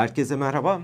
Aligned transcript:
Herkese 0.00 0.36
merhaba. 0.36 0.82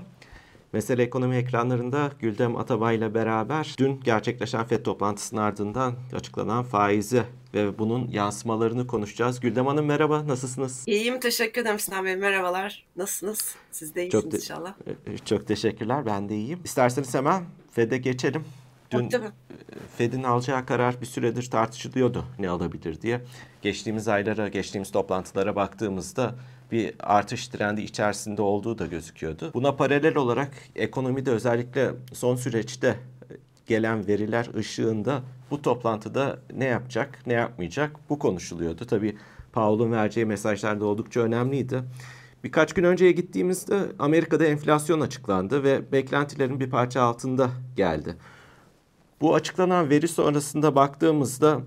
Mesele 0.73 1.03
Ekonomi 1.03 1.35
ekranlarında 1.35 2.11
Güldem 2.19 2.57
Atabay 2.57 2.95
ile 2.95 3.13
beraber 3.13 3.75
dün 3.79 3.99
gerçekleşen 4.03 4.65
FED 4.65 4.83
toplantısının 4.85 5.41
ardından 5.41 5.95
açıklanan 6.13 6.63
faizi 6.63 7.23
ve 7.53 7.79
bunun 7.79 8.07
yansımalarını 8.07 8.87
konuşacağız. 8.87 9.39
Güldem 9.39 9.67
Hanım 9.67 9.85
merhaba, 9.85 10.27
nasılsınız? 10.27 10.83
İyiyim, 10.87 11.19
teşekkür 11.19 11.61
ederim 11.61 11.79
Sinan 11.79 12.05
Bey. 12.05 12.15
Merhabalar, 12.15 12.85
nasılsınız? 12.95 13.55
Siz 13.71 13.95
de 13.95 14.03
iyisiniz 14.03 14.23
çok 14.23 14.33
inşallah. 14.33 14.73
e, 15.07 15.17
Çok 15.17 15.47
teşekkürler, 15.47 16.05
ben 16.05 16.29
de 16.29 16.35
iyiyim. 16.35 16.59
İsterseniz 16.63 17.13
hemen 17.15 17.43
FED'e 17.71 17.97
geçelim. 17.97 18.43
Dün. 18.91 19.09
Fed'in 19.97 20.23
alacağı 20.23 20.65
karar 20.65 21.01
bir 21.01 21.05
süredir 21.05 21.49
tartışılıyordu 21.49 22.25
ne 22.39 22.49
alabilir 22.49 23.01
diye. 23.01 23.21
Geçtiğimiz 23.61 24.07
aylara, 24.07 24.47
geçtiğimiz 24.47 24.91
toplantılara 24.91 25.55
baktığımızda 25.55 26.35
bir 26.71 26.93
artış 26.99 27.47
trendi 27.47 27.81
içerisinde 27.81 28.41
olduğu 28.41 28.77
da 28.79 28.85
gözüküyordu. 28.85 29.51
Buna 29.53 29.75
paralel 29.75 30.15
olarak 30.15 30.51
ekonomide 30.75 31.31
özellikle 31.31 31.91
son 32.13 32.35
süreçte 32.35 32.95
gelen 33.65 34.07
veriler 34.07 34.49
ışığında 34.57 35.21
bu 35.51 35.61
toplantıda 35.61 36.39
ne 36.53 36.65
yapacak, 36.65 37.19
ne 37.27 37.33
yapmayacak 37.33 38.09
bu 38.09 38.19
konuşuluyordu. 38.19 38.85
Tabii 38.85 39.17
Powell'un 39.53 39.91
vereceği 39.91 40.25
mesajlar 40.25 40.81
da 40.81 40.85
oldukça 40.85 41.19
önemliydi. 41.19 41.83
Birkaç 42.43 42.73
gün 42.73 42.83
önceye 42.83 43.11
gittiğimizde 43.11 43.79
Amerika'da 43.99 44.45
enflasyon 44.45 45.01
açıklandı 45.01 45.63
ve 45.63 45.91
beklentilerin 45.91 46.59
bir 46.59 46.69
parça 46.69 47.01
altında 47.01 47.49
geldi. 47.75 48.15
Bu 49.21 49.35
açıklanan 49.35 49.89
veri 49.89 50.07
sonrasında 50.07 50.75
baktığımızda 50.75 51.61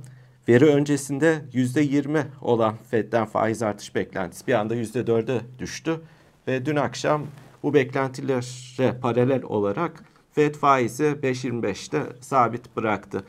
veri 0.49 0.65
öncesinde 0.65 1.45
%20 1.53 2.25
olan 2.41 2.77
Fed'den 2.91 3.27
faiz 3.27 3.63
artış 3.63 3.95
beklentisi 3.95 4.47
bir 4.47 4.55
anda 4.55 4.77
%4'e 4.77 5.41
düştü. 5.59 6.01
Ve 6.49 6.67
dün 6.67 6.77
akşam 6.77 7.27
bu 7.63 7.75
beklentilere 7.75 8.99
paralel 9.01 9.43
olarak 9.43 10.05
Fed 10.33 10.55
faizi 10.55 11.05
5.25'te 11.05 12.03
sabit 12.21 12.77
bıraktı. 12.77 13.25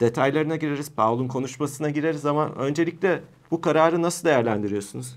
Detaylarına 0.00 0.56
gireriz, 0.56 0.90
Powell'un 0.90 1.28
konuşmasına 1.28 1.90
gireriz 1.90 2.26
ama 2.26 2.48
öncelikle 2.48 3.22
bu 3.50 3.60
kararı 3.60 4.02
nasıl 4.02 4.24
değerlendiriyorsunuz? 4.24 5.16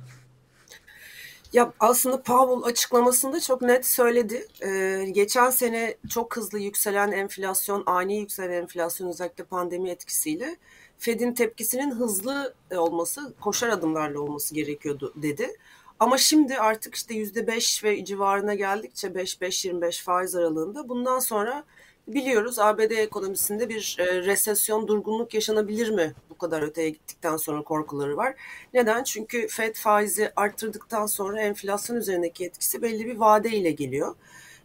Ya 1.54 1.74
aslında 1.80 2.22
Powell 2.24 2.64
açıklamasında 2.72 3.40
çok 3.40 3.62
net 3.62 3.86
söyledi. 3.86 4.48
Ee, 4.66 5.06
geçen 5.12 5.50
sene 5.50 5.98
çok 6.10 6.38
hızlı 6.38 6.60
yükselen 6.60 7.12
enflasyon, 7.12 7.84
ani 7.86 8.18
yükselen 8.18 8.52
enflasyon 8.52 9.08
özellikle 9.10 9.44
pandemi 9.44 9.90
etkisiyle 9.90 10.58
Fed'in 10.98 11.34
tepkisinin 11.34 11.92
hızlı 11.92 12.54
olması, 12.72 13.34
koşar 13.42 13.70
adımlarla 13.70 14.20
olması 14.20 14.56
gerekiyordu 14.56 15.14
dedi. 15.16 15.52
Ama 16.00 16.18
şimdi 16.18 16.58
artık 16.58 16.96
işte 16.96 17.14
yüzde 17.14 17.48
beş 17.48 17.84
ve 17.84 18.06
civarına 18.06 18.56
geldikçe 18.56 19.08
5-5-25 19.08 20.04
faiz 20.04 20.36
aralığında 20.36 20.90
bundan 20.90 21.20
sonra 21.20 21.64
biliyoruz 22.08 22.60
ABD 22.60 22.92
ekonomisinde 22.92 23.70
bir 23.70 23.98
e, 24.00 24.22
resesyon, 24.22 24.88
durgunluk 24.88 25.34
yaşanabilir 25.34 25.90
mi? 25.90 26.14
Bu 26.30 26.38
kadar 26.38 26.62
öteye 26.62 26.90
gittikten 26.90 27.38
sonra 27.38 27.62
korkuları 27.62 28.18
var. 28.18 28.36
Neden? 28.74 29.04
Çünkü 29.04 29.48
Fed 29.48 29.76
faizi 29.76 30.32
arttırdıktan 30.36 31.06
sonra 31.06 31.42
enflasyon 31.42 31.98
üzerindeki 31.98 32.46
etkisi 32.46 32.82
belli 32.82 33.06
bir 33.06 33.16
vade 33.18 33.50
ile 33.50 33.72
geliyor. 33.72 34.16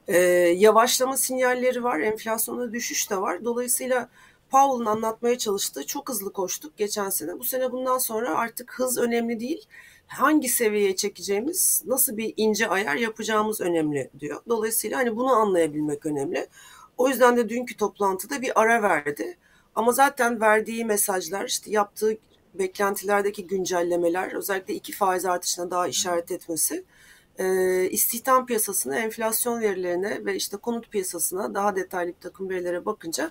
E, 0.09 0.19
yavaşlama 0.57 1.17
sinyalleri 1.17 1.85
var, 1.85 2.01
enflasyonda 2.01 2.73
düşüş 2.73 3.11
de 3.11 3.17
var. 3.17 3.45
Dolayısıyla 3.45 4.09
Powell'ın 4.51 4.87
anlatmaya 4.87 5.39
çalıştığı 5.39 5.87
çok 5.87 6.09
hızlı 6.09 6.33
koştuk 6.33 6.77
geçen 6.77 7.11
sene. 7.11 7.39
Bu 7.39 7.45
sene 7.45 7.73
bundan 7.73 7.99
sonra 7.99 8.39
artık 8.39 8.73
hız 8.79 8.99
önemli 8.99 9.41
değil. 9.41 9.67
Hangi 10.07 10.49
seviyeye 10.49 10.97
çekeceğimiz, 10.97 11.83
nasıl 11.87 12.17
bir 12.17 12.35
ince 12.37 12.69
ayar 12.69 12.97
yapacağımız 12.97 13.61
önemli 13.61 14.11
diyor. 14.21 14.43
Dolayısıyla 14.49 14.99
hani 14.99 15.17
bunu 15.17 15.33
anlayabilmek 15.33 16.07
önemli. 16.07 16.47
O 16.99 17.09
yüzden 17.09 17.37
de 17.37 17.49
dünkü 17.49 17.77
toplantıda 17.77 18.43
bir 18.43 18.61
ara 18.61 18.83
verdi. 18.83 19.39
Ama 19.75 19.93
zaten 19.93 20.41
verdiği 20.41 20.85
mesajlar, 20.85 21.45
işte 21.45 21.71
yaptığı 21.71 22.19
beklentilerdeki 22.55 23.47
güncellemeler, 23.47 24.33
özellikle 24.33 24.75
iki 24.75 24.93
faiz 24.93 25.25
artışına 25.25 25.71
daha 25.71 25.89
işaret 25.89 26.31
etmesi, 26.31 26.85
e, 27.39 27.45
istihdam 27.91 28.47
piyasasına, 28.47 28.99
enflasyon 28.99 29.61
verilerine 29.61 30.25
ve 30.25 30.35
işte 30.37 30.57
konut 30.57 30.91
piyasasına 30.91 31.55
daha 31.55 31.77
detaylı 31.77 32.09
bir 32.09 32.21
takım 32.21 32.49
verilere 32.51 32.85
bakınca 32.87 33.31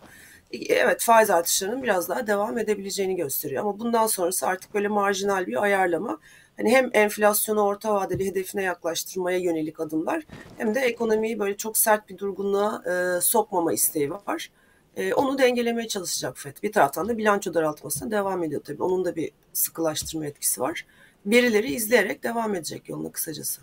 evet 0.70 1.02
faiz 1.02 1.30
artışlarının 1.30 1.84
biraz 1.84 2.10
daha 2.10 2.28
devam 2.28 2.58
edebileceğini 2.58 3.16
gösteriyor. 3.16 3.62
Ama 3.64 3.80
bundan 3.80 4.08
sonrası 4.08 4.48
artık 4.48 4.74
böyle 4.74 4.88
marjinal 4.88 5.48
bir 5.48 5.64
ayarlama. 5.64 6.20
Hani 6.58 6.72
hem 6.72 6.90
enflasyonu 6.94 7.62
orta 7.62 7.94
vadeli 7.94 8.26
hedefine 8.26 8.64
yaklaştırmaya 8.64 9.38
yönelik 9.38 9.80
adımlar 9.80 10.24
hem 10.58 10.76
de 10.76 10.80
ekonomiyi 10.80 11.40
böyle 11.40 11.58
çok 11.58 11.78
sert 11.78 12.10
bir 12.10 12.18
durgunluğa 12.18 12.84
e, 12.86 13.22
sokmama 13.22 13.74
isteği 13.74 14.12
var. 14.12 14.52
E, 14.96 15.14
onu 15.14 15.38
dengelemeye 15.38 15.88
çalışacak 15.88 16.38
FED. 16.38 16.58
Bir 16.64 16.72
taraftan 16.72 17.08
da 17.08 17.18
bilanço 17.18 17.54
daraltmasına 17.54 18.12
devam 18.12 18.44
ediyor 18.44 18.62
tabii. 18.64 18.84
Onun 18.84 19.06
da 19.06 19.16
bir 19.16 19.32
sıkılaştırma 19.54 20.26
etkisi 20.26 20.62
var. 20.62 20.86
Verileri 21.26 21.74
izleyerek 21.74 22.24
devam 22.24 22.56
edecek 22.56 22.90
yoluna 22.90 23.12
kısacası. 23.12 23.62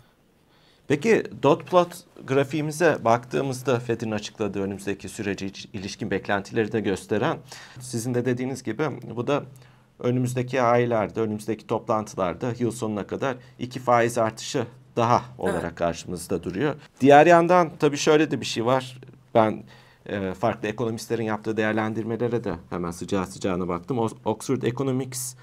Peki 0.87 1.23
dot 1.43 1.67
plot 1.67 2.03
grafiğimize 2.27 2.97
baktığımızda 3.05 3.79
Fed'in 3.79 4.11
açıkladığı 4.11 4.61
önümüzdeki 4.61 5.09
süreci 5.09 5.51
ilişkin 5.73 6.11
beklentileri 6.11 6.71
de 6.71 6.79
gösteren 6.79 7.37
sizin 7.79 8.13
de 8.13 8.25
dediğiniz 8.25 8.63
gibi 8.63 8.83
bu 9.15 9.27
da 9.27 9.43
önümüzdeki 9.99 10.61
aylarda, 10.61 11.21
önümüzdeki 11.21 11.67
toplantılarda 11.67 12.53
yıl 12.59 12.71
sonuna 12.71 13.07
kadar 13.07 13.35
iki 13.59 13.79
faiz 13.79 14.17
artışı 14.17 14.65
daha 14.95 15.21
olarak 15.37 15.63
evet. 15.63 15.75
karşımızda 15.75 16.43
duruyor. 16.43 16.75
Diğer 17.01 17.25
yandan 17.25 17.71
tabii 17.79 17.97
şöyle 17.97 18.31
de 18.31 18.41
bir 18.41 18.45
şey 18.45 18.65
var. 18.65 18.99
Ben 19.33 19.63
e, 20.05 20.33
farklı 20.33 20.67
ekonomistlerin 20.67 21.23
yaptığı 21.23 21.57
değerlendirmelere 21.57 22.43
de 22.43 22.53
hemen 22.69 22.91
sıcağı 22.91 23.27
sıcağına 23.27 23.67
baktım. 23.67 23.99
Oxford 24.25 24.61
Economics 24.61 25.35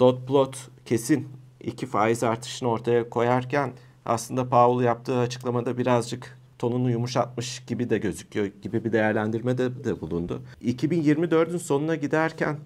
dot 0.00 0.28
plot 0.28 0.68
kesin 0.84 1.28
iki 1.60 1.86
faiz 1.86 2.22
artışını 2.22 2.68
ortaya 2.68 3.10
koyarken 3.10 3.72
aslında 4.04 4.48
Powell 4.48 4.86
yaptığı 4.86 5.18
açıklamada 5.18 5.78
birazcık 5.78 6.38
tonunu 6.58 6.90
yumuşatmış 6.90 7.64
gibi 7.66 7.90
de 7.90 7.98
gözüküyor 7.98 8.46
gibi 8.46 8.84
bir 8.84 8.92
değerlendirmede 8.92 9.84
de 9.84 10.00
bulundu. 10.00 10.42
2024'ün 10.64 11.58
sonuna 11.58 11.94
giderken 11.94 12.56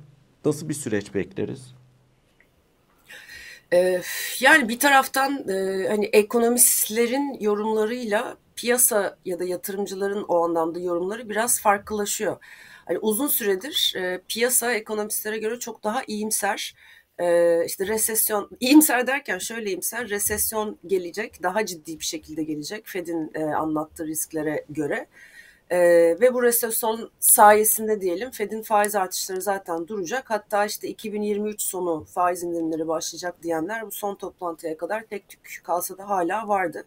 nasıl 0.45 0.69
bir 0.69 0.75
süreç 0.75 1.15
bekleriz? 1.15 1.75
Ee, 3.73 4.01
yani 4.41 4.69
bir 4.69 4.78
taraftan 4.78 5.49
e, 5.49 5.89
hani 5.89 6.06
ekonomistlerin 6.06 7.37
yorumlarıyla 7.41 8.37
piyasa 8.56 9.19
ya 9.25 9.39
da 9.39 9.45
yatırımcıların 9.45 10.23
o 10.28 10.45
anlamda 10.45 10.81
yorumları 10.81 11.28
biraz 11.28 11.61
farklılaşıyor. 11.61 12.37
Hani 12.87 12.99
uzun 12.99 13.27
süredir 13.27 13.95
e, 13.97 14.21
piyasa 14.28 14.73
ekonomistlere 14.73 15.39
göre 15.39 15.59
çok 15.59 15.84
daha 15.84 16.03
iyimser 16.06 16.75
e, 17.19 17.65
işte 17.67 17.87
resesyon, 17.87 18.51
iyimser 18.61 19.07
derken 19.07 19.39
şöyle 19.39 19.69
iyimser, 19.69 20.09
resesyon 20.09 20.78
gelecek, 20.87 21.43
daha 21.43 21.67
ciddi 21.67 21.99
bir 21.99 22.05
şekilde 22.05 22.43
gelecek 22.43 22.89
Fed'in 22.89 23.34
anlattığı 23.34 24.07
risklere 24.07 24.65
göre. 24.71 25.07
E, 25.71 25.79
ve 26.21 26.35
bu 26.35 26.43
resesyon 26.43 27.11
sayesinde 27.21 28.01
diyelim 28.01 28.31
Fed'in 28.31 28.63
faiz 28.63 28.95
artışları 28.95 29.43
zaten 29.43 29.89
duracak. 29.89 30.31
Hatta 30.31 30.67
işte 30.67 30.89
2023 30.89 31.63
sonu 31.63 32.05
faiz 32.05 32.43
indirimleri 32.43 32.89
başlayacak 32.89 33.43
diyenler 33.43 33.87
bu 33.87 33.91
son 33.91 34.15
toplantıya 34.15 34.77
kadar 34.77 35.03
tek 35.03 35.29
tük 35.29 35.61
kalsa 35.65 35.99
da 35.99 36.09
hala 36.09 36.49
vardı. 36.49 36.87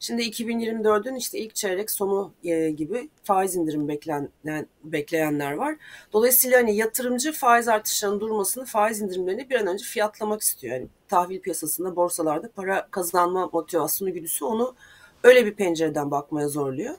Şimdi 0.00 0.22
2024'ün 0.22 1.14
işte 1.14 1.38
ilk 1.38 1.54
çeyrek 1.54 1.90
sonu 1.90 2.32
e, 2.44 2.70
gibi 2.70 3.08
faiz 3.24 3.56
indirim 3.56 3.88
beklenen, 3.88 4.66
bekleyenler 4.84 5.52
var. 5.52 5.76
Dolayısıyla 6.12 6.58
hani 6.58 6.76
yatırımcı 6.76 7.32
faiz 7.32 7.68
artışlarının 7.68 8.20
durmasını, 8.20 8.64
faiz 8.64 9.00
indirimlerini 9.00 9.50
bir 9.50 9.54
an 9.54 9.66
önce 9.66 9.84
fiyatlamak 9.84 10.42
istiyor. 10.42 10.74
Yani 10.74 10.88
tahvil 11.08 11.40
piyasasında, 11.40 11.96
borsalarda 11.96 12.50
para 12.50 12.88
kazanma 12.90 13.50
motivasyonu 13.52 14.12
güdüsü 14.12 14.44
onu 14.44 14.74
öyle 15.24 15.46
bir 15.46 15.54
pencereden 15.54 16.10
bakmaya 16.10 16.48
zorluyor. 16.48 16.94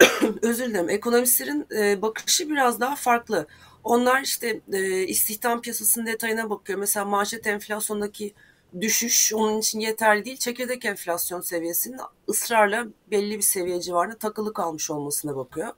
Özür 0.42 0.64
dilerim. 0.64 0.90
Ekonomistlerin 0.90 1.66
e, 1.76 2.02
bakışı 2.02 2.50
biraz 2.50 2.80
daha 2.80 2.96
farklı. 2.96 3.46
Onlar 3.84 4.22
işte 4.22 4.60
e, 4.72 5.02
istihdam 5.06 5.60
piyasasının 5.62 6.06
detayına 6.06 6.50
bakıyor. 6.50 6.78
Mesela 6.78 7.04
manşet 7.04 7.46
enflasyondaki 7.46 8.34
düşüş 8.80 9.32
onun 9.34 9.58
için 9.58 9.80
yeterli 9.80 10.24
değil. 10.24 10.36
Çekirdek 10.36 10.84
enflasyon 10.84 11.40
seviyesinin 11.40 12.00
ısrarla 12.28 12.86
belli 13.10 13.36
bir 13.36 13.42
seviye 13.42 13.80
civarında 13.80 14.18
takılı 14.18 14.52
kalmış 14.52 14.90
olmasına 14.90 15.36
bakıyor. 15.36 15.72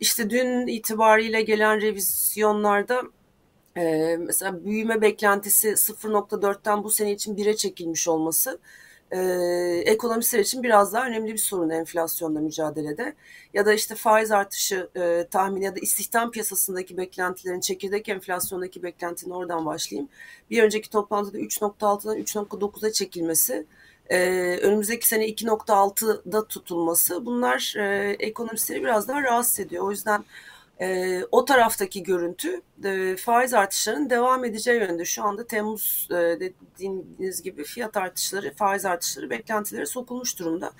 İşte 0.00 0.30
dün 0.30 0.66
itibariyle 0.66 1.42
gelen 1.42 1.80
revizyonlarda 1.80 3.02
e, 3.76 4.16
mesela 4.16 4.64
büyüme 4.64 5.00
beklentisi 5.00 5.68
0.4'ten 5.68 6.84
bu 6.84 6.90
sene 6.90 7.12
için 7.12 7.36
1'e 7.36 7.56
çekilmiş 7.56 8.08
olması 8.08 8.58
e, 9.12 9.18
ekonomistler 9.86 10.38
için 10.38 10.62
biraz 10.62 10.92
daha 10.92 11.06
önemli 11.06 11.32
bir 11.32 11.38
sorun 11.38 11.70
enflasyonla 11.70 12.40
mücadelede. 12.40 13.14
Ya 13.54 13.66
da 13.66 13.72
işte 13.72 13.94
faiz 13.94 14.32
artışı 14.32 14.88
e, 14.96 15.26
tahmini 15.30 15.64
ya 15.64 15.76
da 15.76 15.80
istihdam 15.80 16.30
piyasasındaki 16.30 16.96
beklentilerin, 16.96 17.60
çekirdek 17.60 18.08
enflasyondaki 18.08 18.82
beklentinin 18.82 19.34
oradan 19.34 19.66
başlayayım. 19.66 20.08
Bir 20.50 20.62
önceki 20.62 20.90
toplantıda 20.90 21.38
3.6'dan 21.38 22.18
3.9'a 22.18 22.92
çekilmesi 22.92 23.66
e, 24.10 24.18
önümüzdeki 24.62 25.08
sene 25.08 25.28
2.6'da 25.28 26.48
tutulması 26.48 27.26
bunlar 27.26 27.74
e, 27.78 28.16
ekonomistleri 28.18 28.82
biraz 28.82 29.08
daha 29.08 29.22
rahatsız 29.22 29.60
ediyor. 29.60 29.84
O 29.84 29.90
yüzden 29.90 30.24
e, 30.80 31.20
o 31.32 31.44
taraftaki 31.44 32.02
görüntü 32.02 32.60
e, 32.84 33.16
faiz 33.16 33.54
artışlarının 33.54 34.10
devam 34.10 34.44
edeceği 34.44 34.80
yönde. 34.80 35.04
Şu 35.04 35.24
anda 35.24 35.46
Temmuz 35.46 36.08
e, 36.10 36.14
dediğiniz 36.14 37.42
gibi 37.42 37.64
fiyat 37.64 37.96
artışları, 37.96 38.54
faiz 38.54 38.84
artışları 38.84 39.30
beklentilere 39.30 39.86
sokulmuş 39.86 40.38
durumda. 40.38 40.72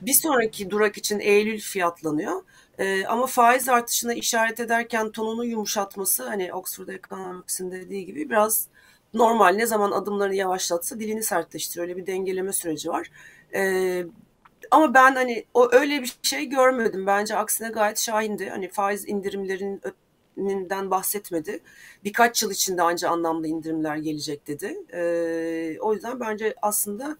Bir 0.00 0.12
sonraki 0.12 0.70
durak 0.70 0.96
için 0.96 1.18
Eylül 1.18 1.60
fiyatlanıyor. 1.60 2.42
E, 2.78 3.06
ama 3.06 3.26
faiz 3.26 3.68
artışına 3.68 4.14
işaret 4.14 4.60
ederken 4.60 5.10
tonunu 5.10 5.44
yumuşatması 5.44 6.28
hani 6.28 6.52
Oxford 6.54 6.88
Economics'in 6.88 7.70
dediği 7.70 8.06
gibi 8.06 8.30
biraz 8.30 8.66
normal. 9.14 9.54
Ne 9.54 9.66
zaman 9.66 9.90
adımlarını 9.92 10.34
yavaşlatsa 10.34 11.00
dilini 11.00 11.22
sertleştiriyor. 11.22 11.88
Öyle 11.88 11.96
bir 11.96 12.06
dengeleme 12.06 12.52
süreci 12.52 12.88
var. 12.88 13.10
E, 13.54 14.04
ama 14.70 14.94
ben 14.94 15.14
hani 15.14 15.44
o 15.54 15.68
öyle 15.72 16.02
bir 16.02 16.18
şey 16.22 16.46
görmedim. 16.46 17.06
Bence 17.06 17.36
aksine 17.36 17.68
gayet 17.68 17.98
şahindi. 17.98 18.50
Hani 18.50 18.68
faiz 18.68 19.08
indirimlerinden 19.08 20.90
bahsetmedi. 20.90 21.60
Birkaç 22.04 22.42
yıl 22.42 22.50
içinde 22.50 22.82
ancak 22.82 23.10
anlamlı 23.10 23.46
indirimler 23.46 23.96
gelecek 23.96 24.46
dedi. 24.46 24.76
Ee, 24.92 25.76
o 25.80 25.94
yüzden 25.94 26.20
bence 26.20 26.54
aslında 26.62 27.16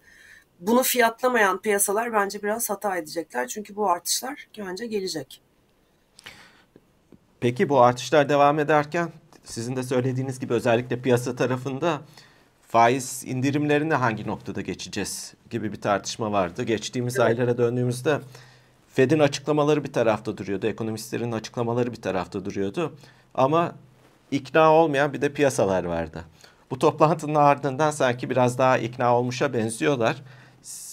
bunu 0.59 0.83
fiyatlamayan 0.83 1.61
piyasalar 1.61 2.13
bence 2.13 2.43
biraz 2.43 2.69
hata 2.69 2.97
edecekler. 2.97 3.47
Çünkü 3.47 3.75
bu 3.75 3.89
artışlar 3.89 4.47
bence 4.57 4.85
gelecek. 4.87 5.41
Peki 7.39 7.69
bu 7.69 7.81
artışlar 7.81 8.29
devam 8.29 8.59
ederken 8.59 9.11
sizin 9.43 9.75
de 9.75 9.83
söylediğiniz 9.83 10.39
gibi 10.39 10.53
özellikle 10.53 11.01
piyasa 11.01 11.35
tarafında 11.35 12.01
faiz 12.71 13.23
indirimlerine 13.25 13.93
hangi 13.93 14.27
noktada 14.27 14.61
geçeceğiz 14.61 15.33
gibi 15.49 15.71
bir 15.71 15.81
tartışma 15.81 16.31
vardı. 16.31 16.63
Geçtiğimiz 16.63 17.19
evet. 17.19 17.27
aylara 17.27 17.57
döndüğümüzde 17.57 18.19
Fed'in 18.93 19.19
açıklamaları 19.19 19.83
bir 19.83 19.93
tarafta 19.93 20.37
duruyordu. 20.37 20.67
Ekonomistlerin 20.67 21.31
açıklamaları 21.31 21.91
bir 21.91 22.01
tarafta 22.01 22.45
duruyordu. 22.45 22.93
Ama 23.35 23.71
ikna 24.31 24.73
olmayan 24.73 25.13
bir 25.13 25.21
de 25.21 25.33
piyasalar 25.33 25.83
vardı. 25.83 26.23
Bu 26.71 26.79
toplantının 26.79 27.35
ardından 27.35 27.91
sanki 27.91 28.29
biraz 28.29 28.57
daha 28.57 28.77
ikna 28.77 29.17
olmuşa 29.17 29.53
benziyorlar. 29.53 30.15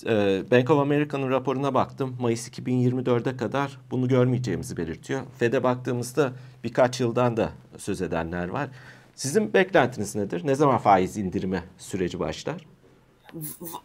E, 0.06 0.42
Bank 0.50 0.70
of 0.70 0.78
America'nın 0.78 1.30
raporuna 1.30 1.74
baktım. 1.74 2.16
Mayıs 2.20 2.48
2024'e 2.48 3.36
kadar 3.36 3.78
bunu 3.90 4.08
görmeyeceğimizi 4.08 4.76
belirtiyor. 4.76 5.20
Fed'e 5.38 5.62
baktığımızda 5.62 6.32
birkaç 6.64 7.00
yıldan 7.00 7.36
da 7.36 7.50
söz 7.76 8.02
edenler 8.02 8.48
var. 8.48 8.68
Sizin 9.18 9.54
beklentiniz 9.54 10.14
nedir? 10.14 10.46
Ne 10.46 10.54
zaman 10.54 10.78
faiz 10.78 11.16
indirimi 11.16 11.64
süreci 11.78 12.20
başlar? 12.20 12.66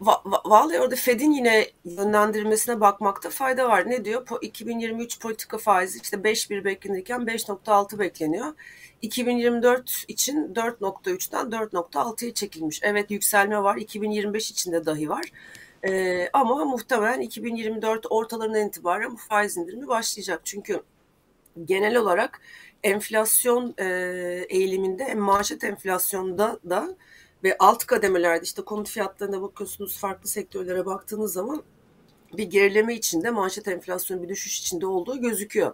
Va 0.00 0.22
vallahi 0.24 0.80
orada 0.80 0.96
Fed'in 0.96 1.30
yine 1.30 1.66
yönlendirmesine 1.84 2.80
bakmakta 2.80 3.30
fayda 3.30 3.68
var. 3.68 3.90
Ne 3.90 4.04
diyor? 4.04 4.26
2023 4.42 5.20
politika 5.20 5.58
faizi 5.58 6.00
işte 6.02 6.16
5.1 6.16 6.64
beklenirken 6.64 7.20
5.6 7.20 7.98
bekleniyor. 7.98 8.54
2024 9.02 10.04
için 10.08 10.54
4.3'ten 10.54 11.46
4.6'ya 11.46 12.34
çekilmiş. 12.34 12.80
Evet 12.82 13.10
yükselme 13.10 13.62
var. 13.62 13.76
2025 13.76 14.50
içinde 14.50 14.86
dahi 14.86 15.08
var. 15.08 15.24
Ee, 15.88 16.28
ama 16.32 16.64
muhtemelen 16.64 17.20
2024 17.20 18.06
ortalarından 18.10 18.68
itibaren 18.68 19.12
bu 19.12 19.16
faiz 19.16 19.56
indirimi 19.56 19.88
başlayacak. 19.88 20.40
Çünkü 20.44 20.82
genel 21.64 21.96
olarak 21.96 22.40
enflasyon 22.84 23.74
e, 23.78 23.84
eğiliminde 24.48 25.14
manşet 25.14 25.64
enflasyonda 25.64 26.60
da 26.70 26.96
ve 27.44 27.56
alt 27.58 27.86
kademelerde 27.86 28.44
işte 28.44 28.62
konut 28.62 28.88
fiyatlarına 28.88 29.42
bakıyorsunuz 29.42 29.98
farklı 29.98 30.28
sektörlere 30.28 30.86
baktığınız 30.86 31.32
zaman 31.32 31.62
bir 32.36 32.44
gerileme 32.44 32.94
içinde 32.94 33.30
manşet 33.30 33.68
enflasyonu 33.68 34.22
bir 34.22 34.28
düşüş 34.28 34.60
içinde 34.60 34.86
olduğu 34.86 35.20
gözüküyor. 35.20 35.72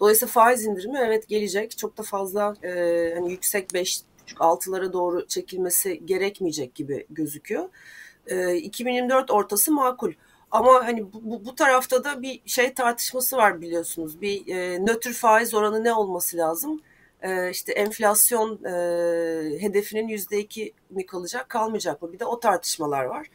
Dolayısıyla 0.00 0.32
faiz 0.32 0.64
indirimi 0.64 0.98
evet 0.98 1.28
gelecek. 1.28 1.78
Çok 1.78 1.98
da 1.98 2.02
fazla 2.02 2.56
e, 2.62 2.70
hani 3.14 3.30
yüksek 3.30 3.74
5 3.74 4.00
altılara 4.38 4.92
doğru 4.92 5.26
çekilmesi 5.26 6.06
gerekmeyecek 6.06 6.74
gibi 6.74 7.06
gözüküyor. 7.10 7.68
E, 8.26 8.56
2024 8.56 9.30
ortası 9.30 9.72
makul. 9.72 10.12
Ama 10.52 10.86
hani 10.86 11.12
bu, 11.12 11.44
bu, 11.44 11.54
tarafta 11.54 12.04
da 12.04 12.22
bir 12.22 12.42
şey 12.46 12.74
tartışması 12.74 13.36
var 13.36 13.60
biliyorsunuz. 13.60 14.20
Bir 14.20 14.46
e, 14.54 14.78
nötr 14.86 15.12
faiz 15.12 15.54
oranı 15.54 15.84
ne 15.84 15.94
olması 15.94 16.36
lazım? 16.36 16.82
E, 17.22 17.50
işte 17.50 17.72
enflasyon 17.72 18.64
e, 18.64 19.62
hedefinin 19.62 20.08
yüzde 20.08 20.38
iki 20.38 20.72
mi 20.90 21.06
kalacak 21.06 21.48
kalmayacak 21.48 22.02
mı? 22.02 22.12
Bir 22.12 22.18
de 22.18 22.24
o 22.24 22.40
tartışmalar 22.40 23.04
var. 23.04 23.26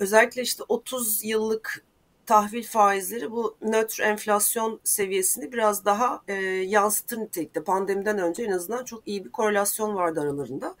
Özellikle 0.00 0.42
işte 0.42 0.62
30 0.68 1.24
yıllık 1.24 1.84
tahvil 2.26 2.64
faizleri 2.64 3.32
bu 3.32 3.56
nötr 3.62 4.00
enflasyon 4.00 4.80
seviyesini 4.84 5.52
biraz 5.52 5.84
daha 5.84 6.22
e, 6.28 6.34
yansıtır 6.44 7.18
nitelikte. 7.18 7.64
Pandemiden 7.64 8.18
önce 8.18 8.42
en 8.42 8.52
azından 8.52 8.84
çok 8.84 9.08
iyi 9.08 9.24
bir 9.24 9.32
korelasyon 9.32 9.94
vardı 9.94 10.20
aralarında. 10.20 10.74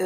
E, 0.00 0.04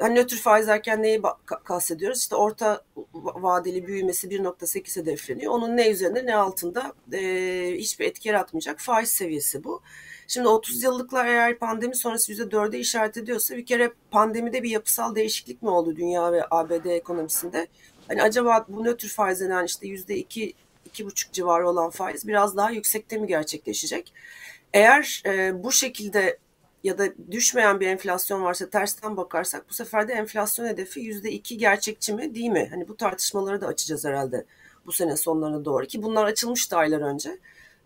hani 0.00 0.14
nötr 0.14 0.36
faiz 0.36 0.68
derken 0.68 1.02
neyi 1.02 1.22
kastediyoruz? 1.64 2.18
İşte 2.18 2.36
orta 2.36 2.82
vadeli 3.14 3.86
büyümesi 3.86 4.28
1.8 4.28 5.00
hedefleniyor. 5.00 5.52
Onun 5.52 5.76
ne 5.76 5.90
üzerinde 5.90 6.26
ne 6.26 6.36
altında 6.36 6.92
e, 7.12 7.74
hiçbir 7.78 8.04
etki 8.04 8.28
yaratmayacak 8.28 8.80
faiz 8.80 9.08
seviyesi 9.08 9.64
bu. 9.64 9.82
Şimdi 10.28 10.48
30 10.48 10.82
yıllıklar 10.82 11.26
eğer 11.26 11.58
pandemi 11.58 11.96
sonrası 11.96 12.32
%4'e 12.32 12.78
işaret 12.78 13.16
ediyorsa 13.16 13.56
bir 13.56 13.66
kere 13.66 13.92
pandemide 14.10 14.62
bir 14.62 14.70
yapısal 14.70 15.14
değişiklik 15.14 15.62
mi 15.62 15.70
oldu 15.70 15.96
dünya 15.96 16.32
ve 16.32 16.42
ABD 16.50 16.84
ekonomisinde? 16.84 17.66
Hani 18.08 18.22
acaba 18.22 18.66
bu 18.68 18.84
nötr 18.84 19.08
faiz 19.08 19.40
denen 19.40 19.64
işte 19.64 19.86
%2 19.86 20.54
2,5 20.90 21.32
civarı 21.32 21.68
olan 21.68 21.90
faiz 21.90 22.28
biraz 22.28 22.56
daha 22.56 22.70
yüksekte 22.70 23.18
mi 23.18 23.26
gerçekleşecek? 23.26 24.12
Eğer 24.72 25.22
e, 25.26 25.62
bu 25.62 25.72
şekilde 25.72 26.38
ya 26.84 26.98
da 26.98 27.08
düşmeyen 27.30 27.80
bir 27.80 27.86
enflasyon 27.86 28.42
varsa 28.42 28.70
tersten 28.70 29.16
bakarsak 29.16 29.68
bu 29.70 29.74
sefer 29.74 30.08
de 30.08 30.12
enflasyon 30.12 30.66
hedefi 30.66 31.00
yüzde 31.00 31.30
iki 31.32 31.58
gerçekçi 31.58 32.14
mi 32.14 32.34
değil 32.34 32.50
mi? 32.50 32.68
Hani 32.70 32.88
bu 32.88 32.96
tartışmaları 32.96 33.60
da 33.60 33.66
açacağız 33.66 34.04
herhalde 34.04 34.44
bu 34.86 34.92
sene 34.92 35.16
sonlarına 35.16 35.64
doğru 35.64 35.86
ki 35.86 36.02
bunlar 36.02 36.24
açılmıştı 36.24 36.76
aylar 36.76 37.00
önce. 37.00 37.38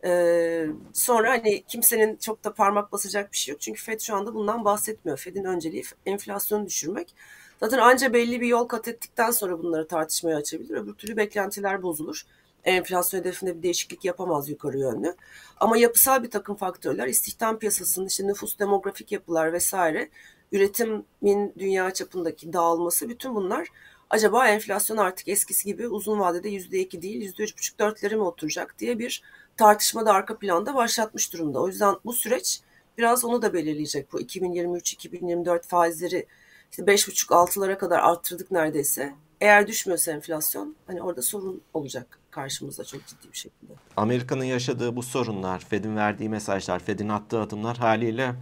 Ee, 0.05 0.67
sonra 0.93 1.31
hani 1.31 1.63
kimsenin 1.69 2.17
çok 2.17 2.45
da 2.45 2.55
parmak 2.55 2.93
basacak 2.93 3.33
bir 3.33 3.37
şey 3.37 3.53
yok. 3.53 3.61
Çünkü 3.61 3.83
FED 3.83 4.01
şu 4.01 4.15
anda 4.15 4.35
bundan 4.35 4.65
bahsetmiyor. 4.65 5.19
FED'in 5.19 5.45
önceliği 5.45 5.85
enflasyonu 6.07 6.67
düşürmek. 6.67 7.15
Zaten 7.61 7.79
anca 7.79 8.13
belli 8.13 8.41
bir 8.41 8.47
yol 8.47 8.65
kat 8.69 8.89
ettikten 8.89 9.31
sonra 9.31 9.59
bunları 9.59 9.89
tartışmaya 9.89 10.37
açabilir. 10.37 10.75
Öbür 10.75 10.93
türlü 10.95 11.17
beklentiler 11.17 11.83
bozulur 11.83 12.27
enflasyon 12.67 13.21
hedefinde 13.21 13.59
bir 13.59 13.63
değişiklik 13.63 14.05
yapamaz 14.05 14.49
yukarı 14.49 14.79
yönlü. 14.79 15.15
Ama 15.61 15.77
yapısal 15.77 16.23
bir 16.23 16.31
takım 16.31 16.57
faktörler, 16.57 17.07
istihdam 17.07 17.59
piyasasının 17.59 18.07
işte 18.07 18.27
nüfus 18.27 18.59
demografik 18.59 19.13
yapılar 19.13 19.53
vesaire, 19.53 20.09
üretimin 20.53 21.55
dünya 21.59 21.91
çapındaki 21.95 22.53
dağılması 22.53 23.09
bütün 23.09 23.35
bunlar 23.35 23.69
acaba 24.11 24.49
enflasyon 24.49 24.97
artık 24.97 25.29
eskisi 25.29 25.65
gibi 25.65 25.89
uzun 25.89 26.21
vadede 26.21 26.49
yüzde 26.49 26.79
iki 26.79 27.03
değil 27.03 27.23
yüzde 27.23 27.43
üç 27.43 27.57
buçuk 27.57 27.79
dörtleri 27.79 28.17
mi 28.17 28.23
oturacak 28.23 28.79
diye 28.79 28.99
bir 28.99 29.23
tartışma 29.57 30.07
da 30.07 30.13
arka 30.13 30.39
planda 30.39 30.75
başlatmış 30.75 31.33
durumda. 31.33 31.63
O 31.63 31.69
yüzden 31.69 31.95
bu 32.05 32.13
süreç 32.13 32.61
biraz 32.99 33.25
onu 33.25 33.43
da 33.43 33.53
belirleyecek. 33.53 34.13
Bu 34.13 34.21
2023-2024 34.21 35.63
faizleri 35.63 36.27
işte 36.71 36.87
beş 36.87 37.09
buçuk 37.09 37.33
altılara 37.33 37.79
kadar 37.79 37.99
arttırdık 37.99 38.51
neredeyse. 38.51 39.15
Eğer 39.41 39.67
düşmüyorsa 39.67 40.13
enflasyon 40.13 40.77
hani 40.87 41.03
orada 41.03 41.23
sorun 41.23 41.61
olacak 41.75 42.19
karşımıza 42.31 42.85
çok 42.85 43.07
ciddi 43.07 43.33
bir 43.33 43.37
şekilde. 43.39 43.73
Amerika'nın 43.97 44.45
yaşadığı 44.45 44.97
bu 44.97 45.03
sorunlar, 45.03 45.61
Fed'in 45.61 45.97
verdiği 45.97 46.29
mesajlar, 46.29 46.79
Fed'in 46.79 47.09
attığı 47.09 47.41
adımlar 47.41 47.77
haliyle 47.77 48.35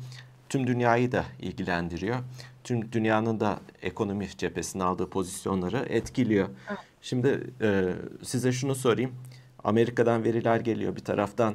tüm 0.48 0.66
dünyayı 0.66 1.12
da 1.12 1.24
ilgilendiriyor. 1.40 2.16
Tüm 2.64 2.92
dünyanın 2.92 3.40
da 3.40 3.60
ekonomi 3.82 4.28
cephesine 4.38 4.84
aldığı 4.84 5.10
pozisyonları 5.10 5.78
etkiliyor. 5.88 6.48
Evet. 6.68 6.78
Şimdi 7.02 7.50
e, 7.60 7.94
size 8.22 8.52
şunu 8.52 8.74
sorayım. 8.74 9.14
Amerika'dan 9.64 10.24
veriler 10.24 10.60
geliyor. 10.60 10.96
Bir 10.96 11.04
taraftan 11.04 11.54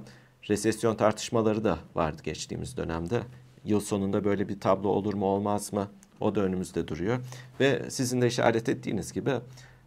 resesyon 0.49 0.95
tartışmaları 0.95 1.63
da 1.63 1.79
vardı 1.95 2.21
geçtiğimiz 2.23 2.77
dönemde. 2.77 3.21
Yıl 3.65 3.79
sonunda 3.79 4.23
böyle 4.23 4.49
bir 4.49 4.59
tablo 4.59 4.89
olur 4.89 5.13
mu 5.13 5.25
olmaz 5.25 5.73
mı? 5.73 5.87
O 6.19 6.35
da 6.35 6.41
önümüzde 6.41 6.87
duruyor. 6.87 7.19
Ve 7.59 7.89
sizin 7.89 8.21
de 8.21 8.27
işaret 8.27 8.69
ettiğiniz 8.69 9.13
gibi 9.13 9.31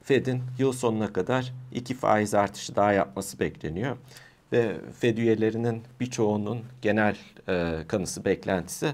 Fed'in 0.03 0.43
yıl 0.59 0.73
sonuna 0.73 1.13
kadar 1.13 1.53
iki 1.73 1.95
faiz 1.95 2.35
artışı 2.35 2.77
daha 2.77 2.93
yapması 2.93 3.41
bekleniyor. 3.41 3.97
Ve 4.53 4.77
Fed 5.01 5.19
üyelerinin 5.19 5.83
birçoğunun 6.01 6.65
genel 6.83 7.17
e, 7.49 7.77
kanısı 7.89 8.25
beklentisi 8.25 8.93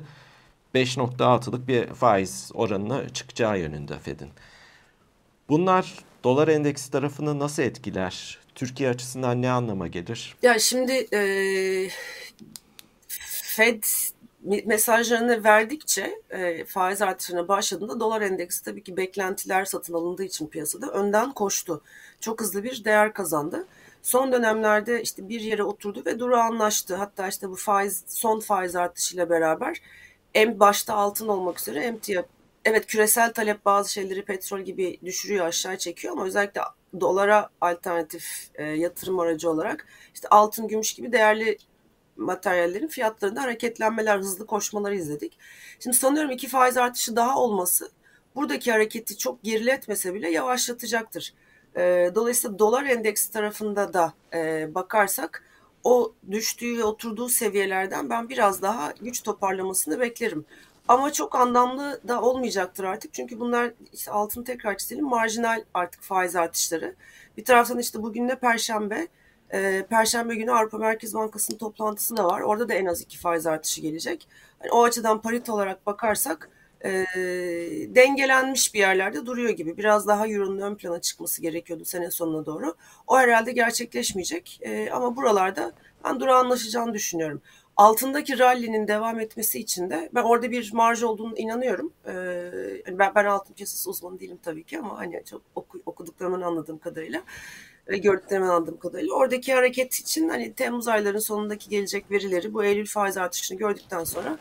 5.6'lık 0.75 1.69
bir 1.69 1.87
faiz 1.87 2.51
oranına 2.55 3.09
çıkacağı 3.09 3.59
yönünde 3.59 3.99
Fed'in. 3.99 4.31
Bunlar 5.49 5.95
dolar 6.25 6.49
endeksi 6.49 6.91
tarafını 6.91 7.39
nasıl 7.39 7.63
etkiler? 7.63 8.39
Türkiye 8.55 8.91
açısından 8.91 9.43
ne 9.43 9.51
anlama 9.51 9.87
gelir? 9.87 10.37
Ya 10.43 10.59
şimdi 10.59 10.93
e, 10.93 11.21
Fed 13.43 13.83
mesajlarını 14.43 15.45
verdikçe 15.45 16.23
e, 16.31 16.65
faiz 16.65 17.03
artışına 17.03 17.49
başladığında 17.49 18.01
dolar 18.01 18.23
endeksi 18.23 18.65
tabii 18.65 18.83
ki 18.83 18.97
beklentiler 18.97 19.65
satın 19.65 19.95
alındığı 19.95 20.25
için 20.25 20.47
piyasada 20.47 20.87
önden 20.87 21.33
koştu. 21.33 21.83
Çok 22.21 22.41
hızlı 22.41 22.65
bir 22.65 22.85
değer 22.85 23.13
kazandı. 23.15 23.67
Son 24.03 24.33
dönemlerde 24.33 25.03
işte 25.03 25.29
bir 25.29 25.41
yere 25.41 25.63
oturdu 25.63 26.03
ve 26.07 26.19
durağanlaştı. 26.19 26.97
Hatta 26.97 27.29
işte 27.29 27.51
bu 27.51 27.57
faiz 27.57 28.05
son 28.07 28.41
faiz 28.41 28.77
artışıyla 28.77 29.31
beraber 29.31 29.81
en 30.35 30.61
başta 30.61 30.95
altın 30.95 31.29
olmak 31.29 31.61
üzere 31.61 31.81
emtia 31.85 32.25
evet 32.65 32.87
küresel 32.87 33.33
talep 33.33 33.65
bazı 33.65 33.93
şeyleri 33.93 34.25
petrol 34.25 34.61
gibi 34.61 34.99
düşürüyor 35.05 35.47
aşağı 35.47 35.79
çekiyor 35.79 36.13
ama 36.13 36.25
özellikle 36.25 36.61
dolara 37.01 37.49
alternatif 37.61 38.51
e, 38.55 38.65
yatırım 38.65 39.19
aracı 39.19 39.51
olarak 39.51 39.87
işte 40.15 40.29
altın, 40.29 40.69
gümüş 40.69 40.95
gibi 40.95 41.13
değerli 41.13 41.59
materyallerin 42.19 42.89
fiyatlarında 42.89 43.43
hareketlenmeler, 43.43 44.19
hızlı 44.19 44.47
koşmaları 44.47 44.95
izledik. 44.95 45.39
Şimdi 45.81 45.97
sanıyorum 45.97 46.31
iki 46.31 46.49
faiz 46.49 46.77
artışı 46.77 47.17
daha 47.17 47.39
olması 47.39 47.91
buradaki 48.39 48.73
hareketi 48.73 49.17
çok 49.19 49.43
geriletmese 49.43 50.15
bile 50.15 50.31
yavaşlatacaktır. 50.31 51.35
E, 51.77 52.11
dolayısıyla 52.15 52.59
dolar 52.59 52.85
endeksi 52.85 53.33
tarafında 53.33 53.93
da 53.93 54.13
e, 54.35 54.75
bakarsak 54.75 55.45
o 55.85 56.13
düştüğü 56.31 56.83
oturduğu 56.83 57.29
seviyelerden 57.29 58.11
ben 58.11 58.29
biraz 58.29 58.63
daha 58.63 58.95
güç 59.01 59.23
toparlamasını 59.23 60.01
beklerim. 60.01 60.45
Ama 60.89 61.13
çok 61.13 61.35
anlamlı 61.35 62.01
da 62.09 62.23
olmayacaktır 62.23 62.85
artık. 62.85 63.15
Çünkü 63.15 63.41
bunlar 63.41 63.73
işte 63.93 64.11
altını 64.11 64.45
tekrar 64.45 64.79
çizelim 64.79 65.05
marjinal 65.05 65.65
artık 65.75 66.03
faiz 66.03 66.37
artışları. 66.37 66.95
Bir 67.37 67.45
taraftan 67.45 67.79
işte 67.79 68.03
bugün 68.03 68.29
de 68.29 68.39
Perşembe. 68.39 69.09
E, 69.53 69.87
Perşembe 69.91 70.35
günü 70.35 70.53
Avrupa 70.53 70.79
Merkez 70.79 71.15
Bankası'nın 71.15 71.59
toplantısı 71.59 72.17
da 72.17 72.25
var. 72.25 72.41
Orada 72.41 72.69
da 72.69 72.75
en 72.75 72.87
az 72.87 73.01
iki 73.01 73.19
faiz 73.19 73.47
artışı 73.47 73.81
gelecek. 73.81 74.29
Yani 74.63 74.73
o 74.73 74.85
açıdan 74.85 75.21
parit 75.21 75.49
olarak 75.49 75.87
bakarsak 75.87 76.51
e, 76.85 76.91
dengelenmiş 77.95 78.75
bir 78.75 78.79
yerlerde 78.79 79.27
duruyor 79.27 79.51
gibi. 79.51 79.77
Biraz 79.77 80.07
daha 80.07 80.27
Euro'nun 80.29 80.59
ön 80.59 80.75
plana 80.75 81.01
çıkması 81.01 81.43
gerekiyordu 81.43 81.85
sene 81.85 82.11
sonuna 82.11 82.47
doğru. 82.47 82.75
O 83.07 83.19
herhalde 83.19 83.53
gerçekleşmeyecek. 83.53 84.61
E, 84.63 84.91
ama 84.91 85.17
buralarda 85.17 85.73
ben 86.05 86.21
durağanlaşacağını 86.21 86.95
düşünüyorum 86.95 87.43
altındaki 87.79 88.39
rally'nin 88.39 88.89
devam 88.89 89.21
etmesi 89.21 89.59
için 89.59 89.91
de 89.91 90.11
ben 90.15 90.23
orada 90.23 90.51
bir 90.51 90.73
marj 90.73 91.03
olduğunu 91.03 91.39
inanıyorum. 91.39 91.93
Ee, 92.07 92.99
ben, 92.99 93.13
ben 93.15 93.25
altın 93.25 93.55
piyasası 93.55 93.91
uzmanı 93.91 94.21
değilim 94.21 94.39
tabii 94.43 94.65
ki 94.65 94.79
ama 94.79 94.99
hani 94.99 95.23
çok 95.25 95.43
oku, 95.55 95.81
okuduklarımın 95.87 96.41
anladığım 96.41 96.79
kadarıyla 96.79 97.23
gördüklerimden 97.97 98.49
anladığım 98.49 98.79
kadarıyla 98.79 99.15
oradaki 99.15 99.55
hareket 99.55 99.95
için 99.95 100.29
hani 100.29 100.55
Temmuz 100.55 100.89
aylarının 100.89 101.21
sonundaki 101.21 101.71
gelecek 101.71 102.11
verileri 102.11 102.55
bu 102.55 102.65
Eylül 102.65 102.87
faiz 102.87 103.17
artışını 103.17 103.59
gördükten 103.59 104.05
sonra 104.05 104.39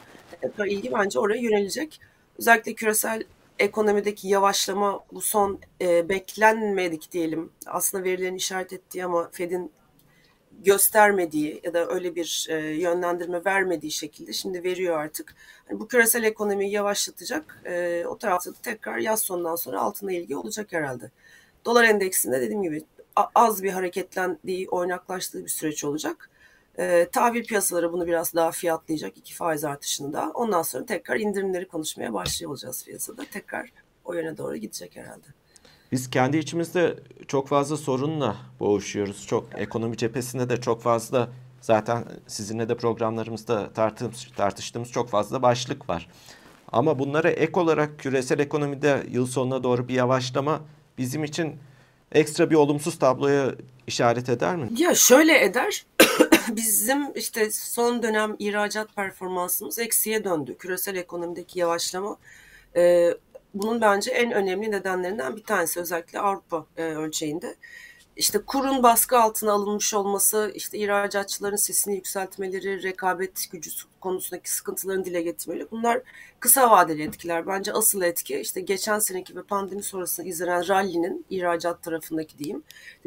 ilgi 0.65 0.91
bence 0.93 1.19
oraya 1.19 1.41
yönelecek. 1.41 1.99
Özellikle 2.39 2.73
küresel 2.73 3.23
ekonomideki 3.59 4.27
yavaşlama 4.27 5.03
bu 5.11 5.21
son 5.21 5.59
e, 5.81 6.09
beklenmedik 6.09 7.11
diyelim. 7.11 7.51
Aslında 7.65 8.03
verilerin 8.03 8.35
işaret 8.35 8.73
ettiği 8.73 9.05
ama 9.05 9.29
Fed'in 9.31 9.71
göstermediği 10.65 11.61
ya 11.63 11.73
da 11.73 11.87
öyle 11.87 12.15
bir 12.15 12.47
e, 12.49 12.55
yönlendirme 12.55 13.45
vermediği 13.45 13.91
şekilde 13.91 14.33
şimdi 14.33 14.63
veriyor 14.63 14.99
artık. 14.99 15.35
Yani 15.69 15.79
bu 15.79 15.87
küresel 15.87 16.23
ekonomiyi 16.23 16.71
yavaşlatacak. 16.71 17.61
E, 17.65 18.03
o 18.07 18.17
tarafta 18.17 18.51
da 18.51 18.55
tekrar 18.63 18.97
yaz 18.97 19.21
sonundan 19.21 19.55
sonra 19.55 19.81
altına 19.81 20.11
ilgi 20.11 20.35
olacak 20.35 20.67
herhalde. 20.73 21.11
Dolar 21.65 21.83
endeksinde 21.83 22.41
dediğim 22.41 22.63
gibi 22.63 22.81
az 23.35 23.63
bir 23.63 23.71
hareketlendiği, 23.71 24.69
oynaklaştığı 24.69 25.43
bir 25.43 25.49
süreç 25.49 25.83
olacak. 25.83 26.29
E, 26.79 27.07
tahvil 27.11 27.45
piyasaları 27.45 27.93
bunu 27.93 28.07
biraz 28.07 28.33
daha 28.33 28.51
fiyatlayacak 28.51 29.17
iki 29.17 29.35
faiz 29.35 29.63
artışında. 29.63 30.31
Ondan 30.33 30.61
sonra 30.61 30.85
tekrar 30.85 31.19
indirimleri 31.19 31.67
konuşmaya 31.67 32.13
başlıyor 32.13 32.51
olacağız 32.51 32.85
piyasada. 32.85 33.25
Tekrar 33.31 33.71
o 34.05 34.13
yöne 34.13 34.37
doğru 34.37 34.55
gidecek 34.55 34.95
herhalde. 34.95 35.27
Biz 35.91 36.09
kendi 36.09 36.37
içimizde 36.37 36.99
çok 37.27 37.47
fazla 37.47 37.77
sorunla 37.77 38.37
boğuşuyoruz. 38.59 39.27
Çok 39.27 39.45
ekonomi 39.55 39.97
cephesinde 39.97 40.49
de 40.49 40.61
çok 40.61 40.81
fazla 40.81 41.29
zaten 41.61 42.05
sizinle 42.27 42.69
de 42.69 42.77
programlarımızda 42.77 43.73
tartıştığımız, 43.73 44.27
tartıştığımız 44.35 44.91
çok 44.91 45.09
fazla 45.09 45.41
başlık 45.41 45.89
var. 45.89 46.09
Ama 46.71 46.99
bunlara 46.99 47.29
ek 47.29 47.59
olarak 47.59 47.99
küresel 47.99 48.39
ekonomide 48.39 49.03
yıl 49.09 49.25
sonuna 49.25 49.63
doğru 49.63 49.87
bir 49.87 49.93
yavaşlama 49.93 50.61
bizim 50.97 51.23
için 51.23 51.55
ekstra 52.11 52.49
bir 52.49 52.55
olumsuz 52.55 52.99
tabloya 52.99 53.55
işaret 53.87 54.29
eder 54.29 54.55
mi? 54.55 54.69
Ya 54.77 54.95
şöyle 54.95 55.43
eder. 55.43 55.85
Bizim 56.49 57.11
işte 57.15 57.51
son 57.51 58.03
dönem 58.03 58.35
ihracat 58.39 58.95
performansımız 58.95 59.79
eksiye 59.79 60.23
döndü. 60.23 60.55
Küresel 60.57 60.95
ekonomideki 60.95 61.59
yavaşlama 61.59 62.17
e, 62.75 63.09
bunun 63.53 63.81
bence 63.81 64.11
en 64.11 64.31
önemli 64.31 64.71
nedenlerinden 64.71 65.35
bir 65.35 65.43
tanesi 65.43 65.79
özellikle 65.79 66.19
Avrupa 66.19 66.65
e, 66.77 66.83
ölçeğinde. 66.83 67.55
İşte 68.15 68.39
kurun 68.41 68.83
baskı 68.83 69.19
altına 69.19 69.51
alınmış 69.51 69.93
olması, 69.93 70.51
işte 70.55 70.77
ihracatçıların 70.77 71.55
sesini 71.55 71.95
yükseltmeleri, 71.95 72.83
rekabet 72.83 73.47
gücü 73.51 73.71
konusundaki 74.01 74.51
sıkıntıların 74.51 75.05
dile 75.05 75.21
getirmeleri 75.21 75.71
bunlar 75.71 76.01
kısa 76.39 76.71
vadeli 76.71 77.03
etkiler. 77.03 77.47
Bence 77.47 77.73
asıl 77.73 78.01
etki 78.01 78.39
işte 78.39 78.61
geçen 78.61 78.99
seneki 78.99 79.35
ve 79.35 79.43
pandemi 79.43 79.83
sonrasında 79.83 80.27
izlenen 80.27 80.67
rally'nin 80.67 81.25
ihracat 81.29 81.83
tarafındaki 81.83 82.39
diyeyim. 82.39 82.63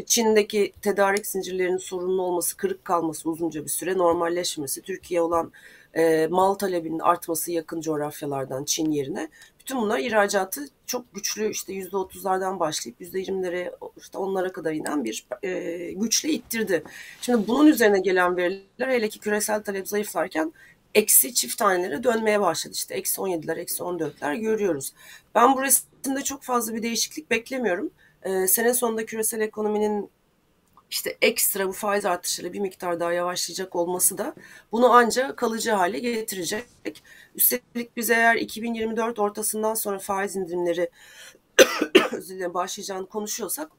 Çin'deki 0.06 0.72
tedarik 0.82 1.26
zincirlerinin 1.26 1.76
sorunlu 1.76 2.22
olması, 2.22 2.56
kırık 2.56 2.84
kalması 2.84 3.30
uzunca 3.30 3.64
bir 3.64 3.70
süre, 3.70 3.98
normalleşmesi, 3.98 4.82
Türkiye 4.82 5.20
olan 5.20 5.52
e, 5.94 6.26
mal 6.26 6.54
talebinin 6.54 6.98
artması 6.98 7.52
yakın 7.52 7.80
coğrafyalardan 7.80 8.64
Çin 8.64 8.90
yerine 8.90 9.28
bütün 9.60 9.82
bunlar 9.82 9.98
ihracatı 9.98 10.68
çok 10.86 11.14
güçlü 11.14 11.50
işte 11.50 11.72
yüzde 11.72 11.96
otuzlardan 11.96 12.60
başlayıp 12.60 13.00
yüzde 13.00 13.18
yirmilere 13.18 13.72
işte 13.96 14.18
onlara 14.18 14.52
kadar 14.52 14.72
inen 14.72 15.04
bir 15.04 15.26
e, 15.42 15.92
güçle 15.92 16.28
ittirdi. 16.28 16.82
Şimdi 17.20 17.48
bunun 17.48 17.66
üzerine 17.66 18.00
gelen 18.00 18.36
veriler 18.36 18.88
hele 18.88 19.08
ki 19.08 19.18
küresel 19.18 19.62
talep 19.62 19.88
zayıflarken 19.88 20.52
eksi 20.94 21.34
çift 21.34 21.58
tanelere 21.58 22.04
dönmeye 22.04 22.40
başladı. 22.40 22.74
İşte 22.74 22.94
eksi 22.94 23.20
17'ler, 23.20 23.60
eksi 23.60 23.82
14'ler 23.82 24.36
görüyoruz. 24.36 24.92
Ben 25.34 25.56
bu 25.56 25.62
resimde 25.62 26.24
çok 26.24 26.42
fazla 26.42 26.74
bir 26.74 26.82
değişiklik 26.82 27.30
beklemiyorum. 27.30 27.90
Ee, 28.22 28.46
sene 28.46 28.74
sonunda 28.74 29.06
küresel 29.06 29.40
ekonominin 29.40 30.10
işte 30.90 31.18
ekstra 31.22 31.68
bu 31.68 31.72
faiz 31.72 32.06
artışıyla 32.06 32.52
bir 32.52 32.60
miktar 32.60 33.00
daha 33.00 33.12
yavaşlayacak 33.12 33.76
olması 33.76 34.18
da 34.18 34.34
bunu 34.72 34.92
ancak 34.92 35.36
kalıcı 35.36 35.70
hale 35.70 35.98
getirecek. 35.98 36.66
Üstelik 37.34 37.96
biz 37.96 38.10
eğer 38.10 38.36
2024 38.36 39.18
ortasından 39.18 39.74
sonra 39.74 39.98
faiz 39.98 40.36
indirimleri 40.36 40.90
başlayacağını 42.54 43.06
konuşuyorsak 43.06 43.70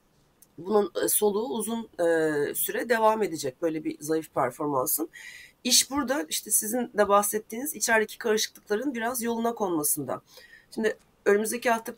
bunun 0.57 0.91
e, 1.05 1.07
soluğu 1.07 1.47
uzun 1.47 1.89
e, 1.99 2.55
süre 2.55 2.89
devam 2.89 3.23
edecek 3.23 3.61
böyle 3.61 3.83
bir 3.83 3.97
zayıf 3.99 4.33
performansın. 4.33 5.09
İş 5.63 5.91
burada 5.91 6.25
işte 6.29 6.51
sizin 6.51 6.91
de 6.97 7.09
bahsettiğiniz 7.09 7.75
içerideki 7.75 8.17
karışıklıkların 8.17 8.93
biraz 8.93 9.21
yoluna 9.21 9.55
konmasında. 9.55 10.21
Şimdi 10.71 10.97
önümüzdeki 11.25 11.69
hafta 11.69 11.93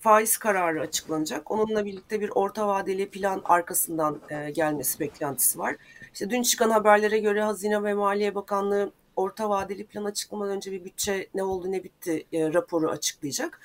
faiz 0.00 0.38
kararı 0.38 0.80
açıklanacak. 0.80 1.50
Onunla 1.50 1.84
birlikte 1.84 2.20
bir 2.20 2.30
orta 2.34 2.68
vadeli 2.68 3.10
plan 3.10 3.42
arkasından 3.44 4.20
e, 4.30 4.50
gelmesi 4.50 5.00
beklentisi 5.00 5.58
var. 5.58 5.76
İşte 6.12 6.30
dün 6.30 6.42
çıkan 6.42 6.70
haberlere 6.70 7.18
göre 7.18 7.42
Hazine 7.42 7.82
ve 7.82 7.94
Maliye 7.94 8.34
Bakanlığı 8.34 8.92
orta 9.16 9.50
vadeli 9.50 9.86
plan 9.86 10.04
açıklamadan 10.04 10.56
önce 10.56 10.72
bir 10.72 10.84
bütçe 10.84 11.28
ne 11.34 11.42
oldu 11.42 11.72
ne 11.72 11.84
bitti 11.84 12.26
e, 12.32 12.52
raporu 12.52 12.90
açıklayacak. 12.90 13.60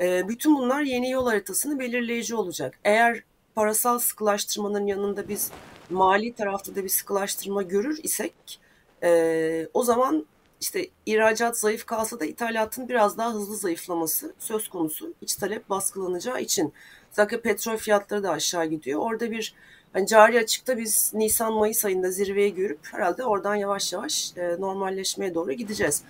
E, 0.00 0.28
bütün 0.28 0.54
bunlar 0.54 0.82
yeni 0.82 1.10
yol 1.10 1.26
haritasını 1.26 1.78
belirleyici 1.78 2.34
olacak. 2.34 2.78
Eğer 2.84 3.22
parasal 3.54 3.98
sıkılaştırmanın 3.98 4.86
yanında 4.86 5.28
biz 5.28 5.50
mali 5.90 6.34
tarafta 6.34 6.76
da 6.76 6.84
bir 6.84 6.88
sıkılaştırma 6.88 7.62
görür 7.62 8.00
isek 8.02 8.60
e, 9.02 9.68
o 9.74 9.84
zaman 9.84 10.26
işte 10.60 10.88
ihracat 11.06 11.58
zayıf 11.58 11.86
kalsa 11.86 12.20
da 12.20 12.24
ithalatın 12.24 12.88
biraz 12.88 13.18
daha 13.18 13.34
hızlı 13.34 13.56
zayıflaması 13.56 14.34
söz 14.38 14.68
konusu. 14.68 15.14
İç 15.20 15.34
talep 15.36 15.70
baskılanacağı 15.70 16.40
için. 16.40 16.72
Zaten 17.12 17.40
petrol 17.40 17.76
fiyatları 17.76 18.22
da 18.22 18.30
aşağı 18.30 18.66
gidiyor. 18.66 19.00
Orada 19.00 19.30
bir 19.30 19.54
hani 19.92 20.06
cari 20.06 20.38
açıkta 20.38 20.78
biz 20.78 21.12
Nisan-Mayıs 21.14 21.84
ayında 21.84 22.10
zirveye 22.10 22.48
görüp 22.48 22.78
herhalde 22.92 23.24
oradan 23.24 23.54
yavaş 23.54 23.92
yavaş 23.92 24.36
e, 24.36 24.60
normalleşmeye 24.60 25.34
doğru 25.34 25.52
gideceğiz. 25.52 26.02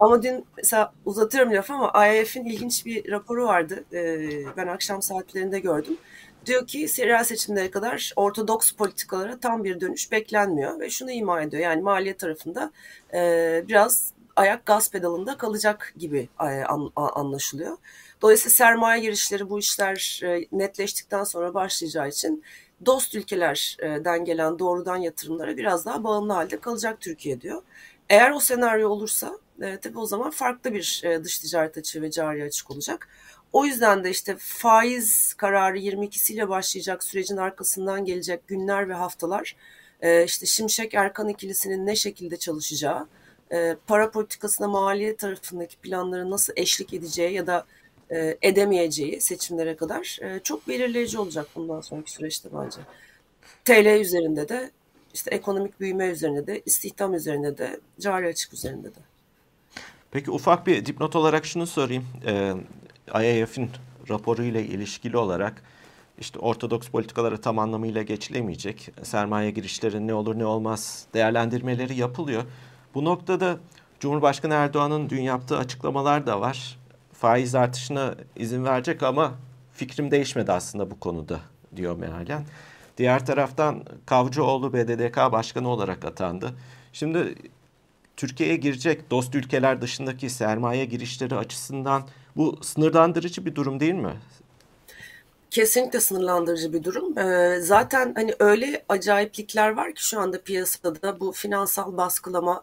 Ama 0.00 0.22
dün 0.22 0.44
mesela 0.56 0.92
uzatıyorum 1.04 1.52
lafı 1.52 1.72
ama 1.74 2.06
IMF'in 2.08 2.44
ilginç 2.44 2.86
bir 2.86 3.10
raporu 3.10 3.46
vardı. 3.46 3.84
E, 3.92 4.56
ben 4.56 4.66
akşam 4.66 5.02
saatlerinde 5.02 5.60
gördüm. 5.60 5.96
Diyor 6.46 6.66
ki 6.66 6.88
yerel 6.96 7.24
seçimlere 7.24 7.70
kadar 7.70 8.12
ortodoks 8.16 8.72
politikalara 8.72 9.40
tam 9.40 9.64
bir 9.64 9.80
dönüş 9.80 10.12
beklenmiyor 10.12 10.80
ve 10.80 10.90
şunu 10.90 11.10
ima 11.10 11.42
ediyor. 11.42 11.62
Yani 11.62 11.82
maliye 11.82 12.16
tarafında 12.16 12.70
e, 13.14 13.64
biraz 13.68 14.12
ayak 14.36 14.66
gaz 14.66 14.90
pedalında 14.90 15.36
kalacak 15.36 15.94
gibi 15.98 16.28
e, 16.40 16.44
an, 16.44 16.92
anlaşılıyor. 16.96 17.76
Dolayısıyla 18.22 18.50
sermaye 18.50 19.02
girişleri 19.02 19.50
bu 19.50 19.58
işler 19.58 20.20
e, 20.24 20.46
netleştikten 20.52 21.24
sonra 21.24 21.54
başlayacağı 21.54 22.08
için 22.08 22.44
dost 22.86 23.14
ülkelerden 23.14 24.24
gelen 24.24 24.58
doğrudan 24.58 24.96
yatırımlara 24.96 25.56
biraz 25.56 25.86
daha 25.86 26.04
bağımlı 26.04 26.32
halde 26.32 26.60
kalacak 26.60 27.00
Türkiye 27.00 27.40
diyor. 27.40 27.62
Eğer 28.08 28.30
o 28.30 28.40
senaryo 28.40 28.88
olursa 28.88 29.38
e, 29.62 29.76
tabii 29.80 29.98
o 29.98 30.06
zaman 30.06 30.30
farklı 30.30 30.74
bir 30.74 31.02
e, 31.04 31.24
dış 31.24 31.38
ticaret 31.38 31.78
açığı 31.78 32.02
ve 32.02 32.10
cari 32.10 32.44
açık 32.44 32.70
olacak. 32.70 33.08
O 33.52 33.66
yüzden 33.66 34.04
de 34.04 34.10
işte 34.10 34.36
faiz 34.38 35.34
kararı 35.34 35.78
22'siyle 35.78 36.48
başlayacak 36.48 37.04
sürecin 37.04 37.36
arkasından 37.36 38.04
gelecek 38.04 38.48
günler 38.48 38.88
ve 38.88 38.94
haftalar 38.94 39.56
e, 40.00 40.24
işte 40.24 40.46
Şimşek 40.46 40.94
Erkan 40.94 41.28
ikilisinin 41.28 41.86
ne 41.86 41.96
şekilde 41.96 42.36
çalışacağı, 42.36 43.08
e, 43.52 43.76
para 43.86 44.10
politikasına 44.10 44.68
maliye 44.68 45.16
tarafındaki 45.16 45.76
planları 45.76 46.30
nasıl 46.30 46.52
eşlik 46.56 46.94
edeceği 46.94 47.32
ya 47.32 47.46
da 47.46 47.66
e, 48.10 48.38
edemeyeceği 48.42 49.20
seçimlere 49.20 49.76
kadar 49.76 50.18
e, 50.22 50.40
çok 50.40 50.68
belirleyici 50.68 51.18
olacak 51.18 51.46
bundan 51.56 51.80
sonraki 51.80 52.12
süreçte 52.12 52.48
bence. 52.52 52.80
TL 53.64 54.00
üzerinde 54.00 54.48
de 54.48 54.70
işte 55.14 55.30
ekonomik 55.30 55.80
büyüme 55.80 56.06
üzerinde 56.06 56.46
de 56.46 56.62
istihdam 56.66 57.14
üzerinde 57.14 57.58
de 57.58 57.80
cari 58.00 58.26
açık 58.26 58.54
üzerinde 58.54 58.88
de. 58.88 59.13
Peki 60.14 60.30
ufak 60.30 60.66
bir 60.66 60.86
dipnot 60.86 61.16
olarak 61.16 61.46
şunu 61.46 61.66
sorayım. 61.66 62.04
Ee, 62.26 62.54
IMF'in 63.40 63.70
raporuyla 64.10 64.60
ilişkili 64.60 65.16
olarak 65.16 65.62
işte 66.18 66.38
ortodoks 66.38 66.88
politikalara 66.88 67.40
tam 67.40 67.58
anlamıyla 67.58 68.02
geçilemeyecek. 68.02 68.90
Sermaye 69.02 69.50
girişleri 69.50 70.06
ne 70.06 70.14
olur 70.14 70.38
ne 70.38 70.46
olmaz 70.46 71.06
değerlendirmeleri 71.14 71.96
yapılıyor. 71.96 72.42
Bu 72.94 73.04
noktada 73.04 73.58
Cumhurbaşkanı 74.00 74.54
Erdoğan'ın 74.54 75.10
dün 75.10 75.22
yaptığı 75.22 75.58
açıklamalar 75.58 76.26
da 76.26 76.40
var. 76.40 76.78
Faiz 77.12 77.54
artışına 77.54 78.14
izin 78.36 78.64
verecek 78.64 79.02
ama 79.02 79.32
fikrim 79.72 80.10
değişmedi 80.10 80.52
aslında 80.52 80.90
bu 80.90 81.00
konuda 81.00 81.40
diyor 81.76 81.96
mealen. 81.96 82.44
Diğer 82.98 83.26
taraftan 83.26 83.84
Kavcıoğlu 84.06 84.72
BDDK 84.72 85.16
başkanı 85.16 85.68
olarak 85.68 86.04
atandı. 86.04 86.54
Şimdi 86.92 87.34
Türkiye'ye 88.16 88.56
girecek 88.56 89.10
dost 89.10 89.34
ülkeler 89.34 89.82
dışındaki 89.82 90.30
sermaye 90.30 90.84
girişleri 90.84 91.34
açısından 91.34 92.08
bu 92.36 92.58
sınırlandırıcı 92.62 93.46
bir 93.46 93.54
durum 93.54 93.80
değil 93.80 93.94
mi? 93.94 94.14
Kesinlikle 95.50 96.00
sınırlandırıcı 96.00 96.72
bir 96.72 96.84
durum. 96.84 97.18
Ee, 97.18 97.60
zaten 97.60 98.12
hani 98.16 98.34
öyle 98.38 98.84
acayiplikler 98.88 99.70
var 99.70 99.94
ki 99.94 100.08
şu 100.08 100.20
anda 100.20 100.42
piyasada 100.42 101.20
bu 101.20 101.32
finansal 101.32 101.96
baskılama, 101.96 102.62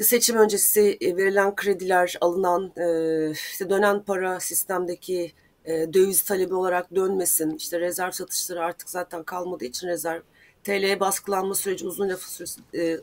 işte 0.00 0.04
seçim 0.04 0.36
öncesi 0.36 0.98
e, 1.00 1.16
verilen 1.16 1.54
krediler, 1.54 2.16
alınan 2.20 2.72
e, 2.76 3.30
işte 3.30 3.70
dönen 3.70 4.02
para 4.02 4.40
sistemdeki 4.40 5.32
e, 5.64 5.72
döviz 5.72 6.22
talebi 6.22 6.54
olarak 6.54 6.94
dönmesin. 6.94 7.56
İşte 7.56 7.80
rezerv 7.80 8.10
satışları 8.10 8.64
artık 8.64 8.90
zaten 8.90 9.22
kalmadığı 9.22 9.64
için 9.64 9.88
rezerv 9.88 10.20
TL'ye 10.64 11.00
baskılanma 11.00 11.54
süreci 11.54 11.86
uzun 11.86 12.08
lafı 12.08 12.44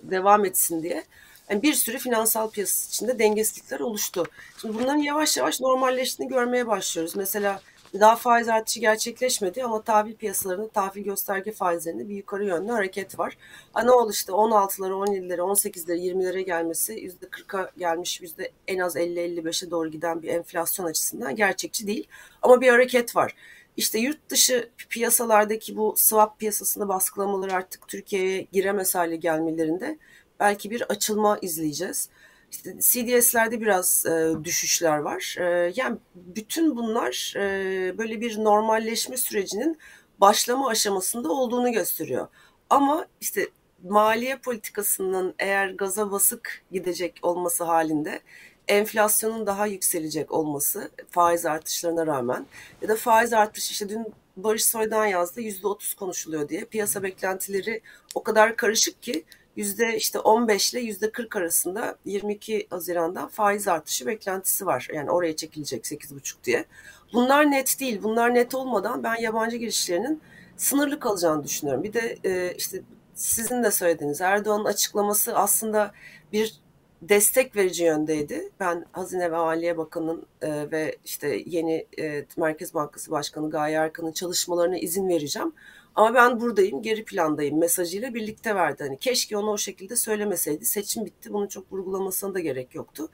devam 0.03 0.45
etsin 0.45 0.83
diye. 0.83 1.03
Yani 1.49 1.61
bir 1.61 1.73
sürü 1.73 1.97
finansal 1.97 2.49
piyasası 2.49 2.89
içinde 2.89 3.19
dengesizlikler 3.19 3.79
oluştu. 3.79 4.25
Şimdi 4.61 4.79
bunların 4.79 4.97
yavaş 4.97 5.37
yavaş 5.37 5.61
normalleştiğini 5.61 6.31
görmeye 6.31 6.67
başlıyoruz. 6.67 7.15
Mesela 7.15 7.61
daha 7.93 8.15
faiz 8.15 8.49
artışı 8.49 8.79
gerçekleşmedi 8.79 9.63
ama 9.63 9.81
tahvil 9.81 10.15
piyasalarında 10.15 10.67
tahvil 10.67 11.03
gösterge 11.03 11.51
faizlerinde 11.51 12.09
bir 12.09 12.15
yukarı 12.15 12.45
yönlü 12.45 12.71
hareket 12.71 13.19
var. 13.19 13.37
Ne 13.83 13.91
oldu 13.91 14.11
işte 14.11 14.31
16'lara, 14.31 14.91
17'lere, 14.91 15.39
18'lere, 15.39 15.97
20'lere 15.97 16.39
gelmesi 16.41 16.93
%40'a 16.93 17.71
gelmiş, 17.77 18.21
yüzde 18.21 18.51
en 18.67 18.79
az 18.79 18.95
50-55'e 18.95 19.71
doğru 19.71 19.91
giden 19.91 20.21
bir 20.21 20.27
enflasyon 20.27 20.85
açısından 20.85 21.35
gerçekçi 21.35 21.87
değil. 21.87 22.07
Ama 22.41 22.61
bir 22.61 22.69
hareket 22.69 23.15
var. 23.15 23.35
İşte 23.77 23.99
yurt 23.99 24.29
dışı 24.29 24.69
piyasalardaki 24.89 25.77
bu 25.77 25.93
swap 25.97 26.39
piyasasında 26.39 26.87
baskılamaları 26.87 27.53
artık 27.53 27.87
Türkiye'ye 27.87 28.47
giremez 28.51 28.95
hale 28.95 29.15
gelmelerinde 29.15 29.97
belki 30.39 30.71
bir 30.71 30.81
açılma 30.81 31.37
izleyeceğiz. 31.41 32.09
İşte 32.51 32.75
CDS'lerde 32.79 33.61
biraz 33.61 34.05
e, 34.05 34.33
düşüşler 34.43 34.97
var. 34.97 35.35
E, 35.39 35.73
yani 35.75 35.97
bütün 36.15 36.77
bunlar 36.77 37.33
e, 37.37 37.97
böyle 37.97 38.21
bir 38.21 38.37
normalleşme 38.43 39.17
sürecinin 39.17 39.77
başlama 40.21 40.69
aşamasında 40.69 41.29
olduğunu 41.31 41.71
gösteriyor. 41.71 42.27
Ama 42.69 43.07
işte 43.21 43.47
maliye 43.83 44.37
politikasının 44.37 45.35
eğer 45.39 45.69
gaza 45.69 46.11
basık 46.11 46.63
gidecek 46.71 47.19
olması 47.21 47.63
halinde 47.63 48.21
enflasyonun 48.67 49.45
daha 49.47 49.67
yükselecek 49.67 50.31
olması 50.31 50.91
faiz 51.09 51.45
artışlarına 51.45 52.07
rağmen 52.07 52.45
ya 52.81 52.89
da 52.89 52.95
faiz 52.95 53.33
artışı 53.33 53.71
işte 53.71 53.89
dün 53.89 54.13
Barış 54.37 54.65
Soydan 54.65 55.05
yazdı 55.05 55.41
yüzde 55.41 55.67
otuz 55.67 55.93
konuşuluyor 55.93 56.49
diye 56.49 56.65
piyasa 56.65 57.03
beklentileri 57.03 57.81
o 58.15 58.23
kadar 58.23 58.55
karışık 58.55 59.03
ki 59.03 59.25
yüzde 59.57 59.97
işte 59.97 60.19
15 60.19 60.73
ile 60.73 60.79
yüzde 60.79 61.11
40 61.11 61.35
arasında 61.35 61.97
22 62.05 62.67
Haziran'da 62.69 63.27
faiz 63.27 63.67
artışı 63.67 64.05
beklentisi 64.05 64.65
var. 64.65 64.87
Yani 64.93 65.11
oraya 65.11 65.35
çekilecek 65.35 65.85
8,5 65.85 66.43
diye. 66.43 66.65
Bunlar 67.13 67.51
net 67.51 67.79
değil. 67.79 68.03
Bunlar 68.03 68.33
net 68.35 68.55
olmadan 68.55 69.03
ben 69.03 69.15
yabancı 69.15 69.57
girişlerinin 69.57 70.21
sınırlı 70.57 70.99
kalacağını 70.99 71.43
düşünüyorum. 71.43 71.83
Bir 71.83 71.93
de 71.93 72.17
e, 72.23 72.55
işte 72.55 72.81
sizin 73.15 73.63
de 73.63 73.71
söylediğiniz 73.71 74.21
Erdoğan'ın 74.21 74.65
açıklaması 74.65 75.35
aslında 75.35 75.91
bir 76.33 76.59
destek 77.01 77.55
verici 77.55 77.83
yöndeydi. 77.83 78.49
Ben 78.59 78.85
Hazine 78.91 79.31
ve 79.31 79.37
Maliye 79.37 79.77
Bakanı'nın 79.77 80.25
e, 80.41 80.71
ve 80.71 80.95
işte 81.05 81.43
yeni 81.45 81.85
e, 81.99 82.25
Merkez 82.37 82.73
Bankası 82.73 83.11
Başkanı 83.11 83.49
Gaye 83.49 83.75
Erkan'ın 83.75 84.11
çalışmalarına 84.11 84.77
izin 84.77 85.09
vereceğim. 85.09 85.53
Ama 85.95 86.13
ben 86.15 86.39
buradayım, 86.39 86.81
geri 86.81 87.05
plandayım 87.05 87.59
mesajıyla 87.59 88.13
birlikte 88.13 88.55
verdi. 88.55 88.83
Hani 88.83 88.97
keşke 88.97 89.37
onu 89.37 89.51
o 89.51 89.57
şekilde 89.57 89.95
söylemeseydi. 89.95 90.65
Seçim 90.65 91.05
bitti. 91.05 91.33
Bunu 91.33 91.49
çok 91.49 91.73
vurgulamasına 91.73 92.33
da 92.33 92.39
gerek 92.39 92.75
yoktu. 92.75 93.09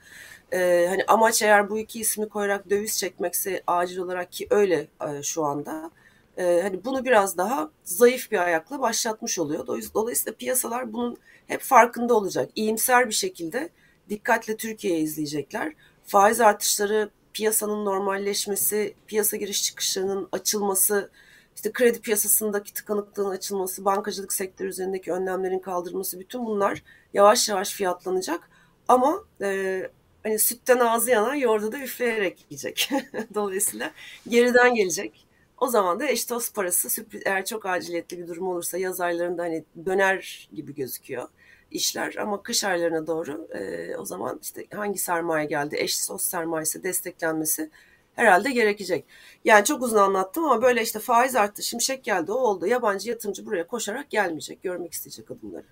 Ee, 0.52 0.86
hani 0.88 1.04
amaç 1.08 1.42
eğer 1.42 1.70
bu 1.70 1.78
iki 1.78 2.00
ismi 2.00 2.28
koyarak 2.28 2.70
döviz 2.70 2.98
çekmekse 2.98 3.62
acil 3.66 3.98
olarak 3.98 4.32
ki 4.32 4.46
öyle 4.50 4.88
e, 5.08 5.22
şu 5.22 5.44
anda. 5.44 5.90
E, 6.38 6.60
hani 6.62 6.84
bunu 6.84 7.04
biraz 7.04 7.38
daha 7.38 7.70
zayıf 7.84 8.30
bir 8.30 8.38
ayakla 8.38 8.80
başlatmış 8.80 9.38
oluyor. 9.38 9.66
Dolayısıyla 9.94 10.36
piyasalar 10.36 10.92
bunun 10.92 11.16
hep 11.46 11.60
farkında 11.60 12.14
olacak. 12.14 12.50
İyimser 12.54 13.08
bir 13.08 13.14
şekilde 13.14 13.68
dikkatle 14.08 14.56
Türkiye'yi 14.56 15.02
izleyecekler. 15.02 15.72
Faiz 16.06 16.40
artışları, 16.40 17.10
piyasanın 17.32 17.84
normalleşmesi, 17.84 18.94
piyasa 19.06 19.36
giriş 19.36 19.62
çıkışlarının 19.62 20.28
açılması, 20.32 21.10
işte 21.56 21.72
kredi 21.72 22.00
piyasasındaki 22.00 22.72
tıkanıklığın 22.74 23.30
açılması, 23.30 23.84
bankacılık 23.84 24.32
sektörü 24.32 24.68
üzerindeki 24.68 25.12
önlemlerin 25.12 25.58
kaldırılması 25.58 26.20
bütün 26.20 26.46
bunlar 26.46 26.82
yavaş 27.14 27.48
yavaş 27.48 27.72
fiyatlanacak. 27.72 28.50
Ama 28.88 29.24
e, 29.42 29.82
hani 30.22 30.38
sütten 30.38 30.78
ağzı 30.78 31.10
yanan 31.10 31.34
yoğurdu 31.34 31.72
da 31.72 31.78
üfleyerek 31.78 32.46
yiyecek. 32.50 32.90
Dolayısıyla 33.34 33.90
geriden 34.28 34.74
gelecek. 34.74 35.23
O 35.60 35.68
zaman 35.68 36.00
da 36.00 36.06
eş 36.06 36.30
dost 36.30 36.54
parası 36.54 37.04
eğer 37.24 37.44
çok 37.44 37.66
aciliyetli 37.66 38.18
bir 38.18 38.28
durum 38.28 38.48
olursa 38.48 38.78
yaz 38.78 39.00
aylarında 39.00 39.42
hani 39.42 39.64
döner 39.86 40.48
gibi 40.52 40.74
gözüküyor 40.74 41.28
işler 41.70 42.16
ama 42.16 42.42
kış 42.42 42.64
aylarına 42.64 43.06
doğru 43.06 43.48
e, 43.54 43.96
o 43.96 44.04
zaman 44.04 44.38
işte 44.42 44.66
hangi 44.74 44.98
sermaye 44.98 45.46
geldi 45.46 45.76
eş 45.78 46.08
dost 46.08 46.26
sermayesi 46.26 46.82
desteklenmesi 46.82 47.70
herhalde 48.14 48.50
gerekecek. 48.50 49.04
Yani 49.44 49.64
çok 49.64 49.82
uzun 49.82 49.96
anlattım 49.96 50.44
ama 50.44 50.62
böyle 50.62 50.82
işte 50.82 50.98
faiz 50.98 51.36
arttı, 51.36 51.62
şimşek 51.62 52.04
geldi, 52.04 52.32
o 52.32 52.34
oldu. 52.34 52.66
Yabancı 52.66 53.10
yatırımcı 53.10 53.46
buraya 53.46 53.66
koşarak 53.66 54.10
gelmeyecek, 54.10 54.62
görmek 54.62 54.92
isteyecek 54.92 55.30
adımları. 55.30 55.64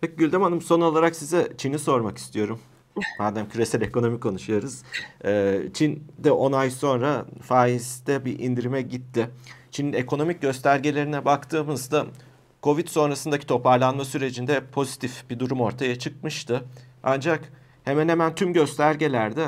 Peki 0.00 0.16
Güldem 0.16 0.42
Hanım 0.42 0.60
son 0.60 0.80
olarak 0.80 1.16
size 1.16 1.52
Çin'i 1.58 1.78
sormak 1.78 2.18
istiyorum. 2.18 2.60
Madem 3.18 3.48
küresel 3.48 3.82
ekonomi 3.82 4.20
konuşuyoruz. 4.20 4.82
Ee, 5.24 5.62
Çin'de 5.74 6.30
10 6.30 6.52
ay 6.52 6.70
sonra 6.70 7.24
faizde 7.42 8.24
bir 8.24 8.38
indirime 8.38 8.82
gitti. 8.82 9.30
Çin'in 9.70 9.92
ekonomik 9.92 10.42
göstergelerine 10.42 11.24
baktığımızda 11.24 12.06
Covid 12.62 12.88
sonrasındaki 12.88 13.46
toparlanma 13.46 14.04
sürecinde 14.04 14.64
pozitif 14.72 15.30
bir 15.30 15.38
durum 15.38 15.60
ortaya 15.60 15.98
çıkmıştı. 15.98 16.64
Ancak 17.02 17.52
hemen 17.84 18.08
hemen 18.08 18.34
tüm 18.34 18.52
göstergelerde 18.52 19.46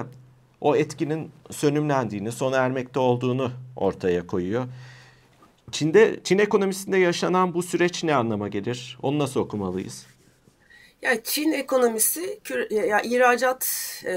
o 0.60 0.76
etkinin 0.76 1.30
sönümlendiğini, 1.50 2.32
sona 2.32 2.56
ermekte 2.56 2.98
olduğunu 3.00 3.50
ortaya 3.76 4.26
koyuyor. 4.26 4.64
Çin'de 5.70 6.20
Çin 6.24 6.38
ekonomisinde 6.38 6.98
yaşanan 6.98 7.54
bu 7.54 7.62
süreç 7.62 8.04
ne 8.04 8.14
anlama 8.14 8.48
gelir? 8.48 8.98
Onu 9.02 9.18
nasıl 9.18 9.40
okumalıyız? 9.40 10.06
Ya 11.06 11.22
Çin 11.22 11.52
ekonomisi 11.52 12.40
ya 12.70 13.00
ihracat 13.00 13.66
e, 14.06 14.14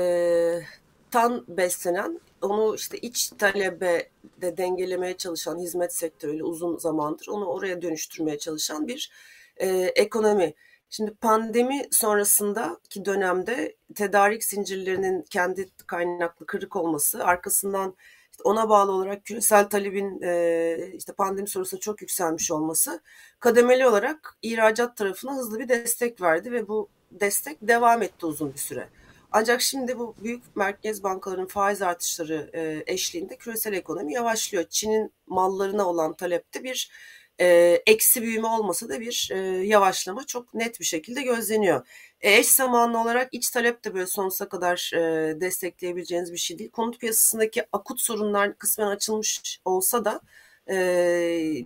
tan 1.12 1.46
beslenen, 1.48 2.20
onu 2.42 2.76
işte 2.76 2.98
iç 2.98 3.30
talebe 3.38 4.10
de 4.42 4.58
dengelemeye 4.58 5.18
çalışan 5.18 5.60
hizmet 5.60 5.94
sektörüyle 5.94 6.44
uzun 6.44 6.78
zamandır 6.78 7.28
onu 7.28 7.46
oraya 7.46 7.82
dönüştürmeye 7.82 8.38
çalışan 8.38 8.88
bir 8.88 9.12
e, 9.58 9.68
ekonomi. 9.96 10.54
Şimdi 10.90 11.12
pandemi 11.12 11.88
sonrasındaki 11.92 13.06
dönemde 13.06 13.76
tedarik 13.96 14.44
zincirlerinin 14.44 15.22
kendi 15.30 15.70
kaynaklı 15.88 16.46
kırık 16.46 16.76
olması, 16.76 17.26
arkasından 17.26 17.96
ona 18.44 18.70
bağlı 18.70 18.92
olarak 18.92 19.26
küresel 19.26 19.70
talebin 19.70 20.22
e, 20.22 20.92
işte 20.94 21.14
pandemi 21.14 21.48
sonrasında 21.48 21.80
çok 21.82 22.02
yükselmiş 22.02 22.52
olması 22.52 23.02
kademeli 23.40 23.88
olarak 23.88 24.38
ihracat 24.42 24.98
tarafına 24.98 25.36
hızlı 25.36 25.60
bir 25.60 25.70
destek 25.70 26.22
verdi 26.22 26.52
ve 26.52 26.68
bu 26.68 26.90
destek 27.12 27.58
devam 27.62 28.02
etti 28.02 28.26
uzun 28.26 28.54
bir 28.54 28.60
süre. 28.60 28.90
Ancak 29.32 29.62
şimdi 29.62 30.00
bu 30.00 30.16
büyük 30.24 30.56
merkez 30.56 31.04
bankaların 31.04 31.48
faiz 31.48 31.82
artışları 31.82 32.50
e, 32.54 32.84
eşliğinde 32.94 33.36
küresel 33.38 33.74
ekonomi 33.74 34.14
yavaşlıyor. 34.14 34.64
Çin'in 34.70 35.12
mallarına 35.28 35.90
olan 35.90 36.14
talepte 36.14 36.64
bir 36.64 36.92
e, 37.40 37.82
eksi 37.86 38.22
büyüme 38.22 38.48
olmasa 38.48 38.90
da 38.90 39.00
bir 39.00 39.30
e, 39.34 39.38
yavaşlama 39.68 40.26
çok 40.26 40.54
net 40.54 40.80
bir 40.80 40.86
şekilde 40.86 41.22
gözleniyor. 41.22 41.88
E, 42.22 42.38
eş 42.38 42.48
zamanlı 42.48 43.02
olarak 43.02 43.30
iç 43.32 43.50
talep 43.50 43.84
de 43.86 43.94
böyle 43.94 44.08
sonsuza 44.08 44.50
kadar 44.50 44.92
e, 44.96 45.42
destekleyebileceğiniz 45.42 46.34
bir 46.34 46.38
şey 46.38 46.60
değil. 46.60 46.72
Konut 46.72 47.00
piyasasındaki 47.00 47.66
akut 47.72 48.02
sorunlar 48.02 48.58
kısmen 48.58 48.88
açılmış 48.88 49.60
olsa 49.66 50.06
da 50.06 50.22
e, 50.70 51.66